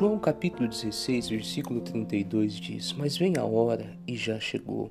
[0.00, 4.88] João capítulo 16, versículo 32 diz: Mas vem a hora, e já chegou,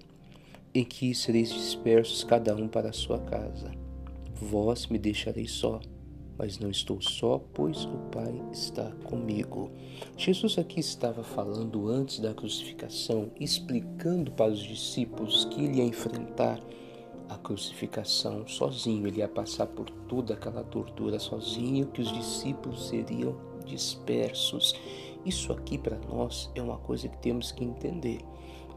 [0.71, 3.71] em que sereis dispersos cada um para a sua casa.
[4.36, 5.80] Vós me deixareis só,
[6.38, 9.71] mas não estou só, pois o Pai está comigo.
[10.16, 16.62] Jesus aqui estava falando antes da crucificação, explicando para os discípulos que ele ia enfrentar
[17.28, 23.50] a crucificação sozinho, ele ia passar por toda aquela tortura sozinho, que os discípulos seriam
[23.69, 24.73] dispersos.
[25.25, 28.19] Isso aqui para nós é uma coisa que temos que entender.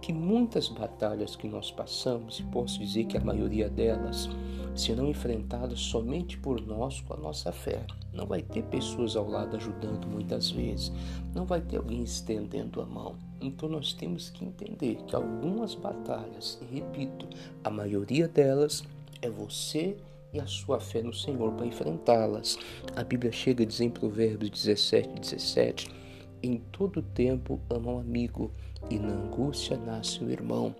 [0.00, 4.28] Que muitas batalhas que nós passamos, e posso dizer que a maioria delas,
[4.74, 7.86] serão enfrentadas somente por nós com a nossa fé.
[8.12, 10.92] Não vai ter pessoas ao lado ajudando muitas vezes,
[11.32, 13.14] não vai ter alguém estendendo a mão.
[13.40, 17.26] Então nós temos que entender que algumas batalhas, e repito,
[17.62, 18.82] a maioria delas
[19.20, 19.96] é você
[20.32, 22.58] e a sua fé no Senhor para enfrentá-las.
[22.96, 26.01] A Bíblia chega a dizer em Provérbios 17, 17:
[26.42, 28.50] Em todo tempo ama um amigo,
[28.90, 30.74] e na angústia nasce o irmão.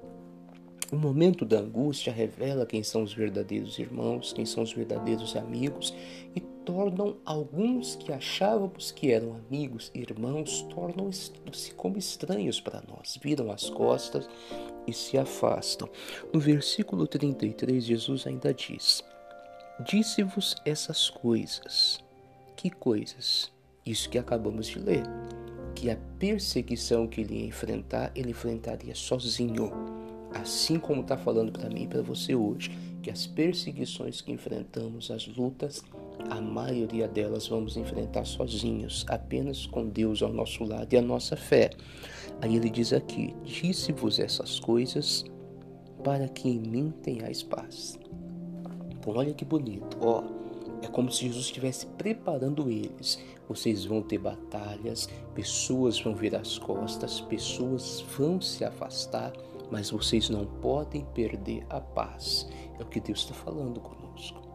[0.90, 5.94] O momento da angústia revela quem são os verdadeiros irmãos, quem são os verdadeiros amigos
[6.36, 11.32] e tornam alguns que achávamos que eram amigos, irmãos, tornam-se
[11.76, 14.28] como estranhos para nós, viram as costas
[14.86, 15.88] e se afastam.
[16.32, 19.02] No versículo 33, Jesus ainda diz:
[19.80, 22.00] Disse-vos essas coisas.
[22.54, 23.50] Que coisas?
[23.84, 25.02] Isso que acabamos de ler.
[25.82, 29.68] Que a perseguição que ele ia enfrentar, ele enfrentaria sozinho.
[30.32, 32.70] Assim como está falando para mim e para você hoje,
[33.02, 35.82] que as perseguições que enfrentamos, as lutas,
[36.30, 41.36] a maioria delas vamos enfrentar sozinhos, apenas com Deus ao nosso lado e a nossa
[41.36, 41.70] fé.
[42.40, 45.24] Aí ele diz aqui: Disse-vos essas coisas
[46.04, 47.98] para que em mim tenhais paz.
[48.88, 50.41] Então, olha que bonito, ó.
[50.82, 53.18] É como se Jesus estivesse preparando eles.
[53.48, 59.32] Vocês vão ter batalhas, pessoas vão virar as costas, pessoas vão se afastar,
[59.70, 62.48] mas vocês não podem perder a paz.
[62.78, 64.51] É o que Deus está falando conosco.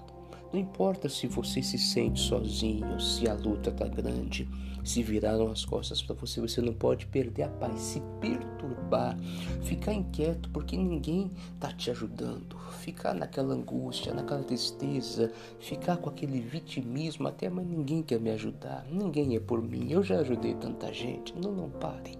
[0.51, 4.47] Não importa se você se sente sozinho, se a luta está grande,
[4.81, 9.17] se viraram as costas para você, você não pode perder a paz, se perturbar,
[9.61, 16.39] ficar inquieto porque ninguém está te ajudando, ficar naquela angústia, naquela tristeza, ficar com aquele
[16.39, 20.93] vitimismo, até mas ninguém quer me ajudar, ninguém é por mim, eu já ajudei tanta
[20.93, 21.33] gente.
[21.37, 22.15] Não, não parem.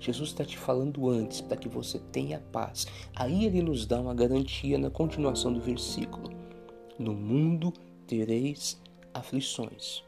[0.00, 2.86] Jesus está te falando antes para que você tenha paz.
[3.14, 6.45] Aí ele nos dá uma garantia na continuação do versículo.
[6.98, 7.72] No mundo
[8.06, 8.80] tereis
[9.12, 10.02] aflições,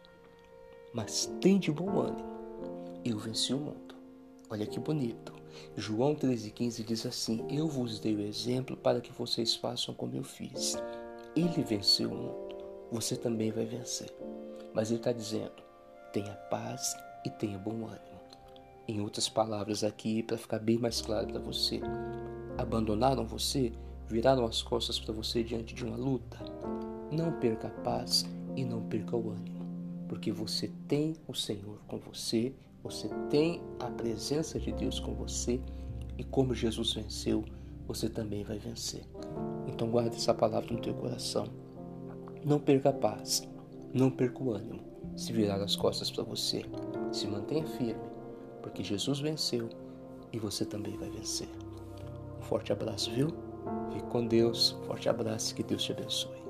[0.94, 2.38] mas tem de bom ânimo.
[3.04, 3.94] Eu venci o mundo.
[4.48, 5.34] Olha que bonito.
[5.76, 10.24] João 13,15 diz assim: Eu vos dei o exemplo para que vocês façam como eu
[10.24, 10.76] fiz.
[11.36, 12.56] Ele venceu o mundo.
[12.90, 14.10] Você também vai vencer.
[14.72, 15.62] Mas ele está dizendo:
[16.12, 18.18] tenha paz e tenha bom ânimo.
[18.88, 21.80] Em outras palavras, aqui, para ficar bem mais claro para você,
[22.56, 23.70] abandonaram você,
[24.06, 26.38] viraram as costas para você diante de uma luta.
[27.10, 29.64] Não perca a paz e não perca o ânimo,
[30.08, 32.52] porque você tem o Senhor com você,
[32.82, 35.60] você tem a presença de Deus com você
[36.18, 37.44] e como Jesus venceu,
[37.86, 39.04] você também vai vencer.
[39.66, 41.46] Então guarde essa palavra no teu coração.
[42.44, 43.48] Não perca a paz,
[43.94, 44.80] não perca o ânimo.
[45.16, 46.64] Se virar as costas para você,
[47.10, 48.02] se mantenha firme,
[48.62, 49.68] porque Jesus venceu
[50.32, 51.48] e você também vai vencer.
[52.38, 53.28] Um forte abraço, viu?
[53.92, 54.76] Fique com Deus.
[54.86, 56.47] Forte abraço, que Deus te abençoe.